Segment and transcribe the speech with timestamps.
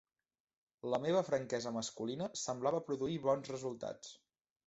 [0.93, 4.17] La meva franquesa masculina semblava produir bons resultats.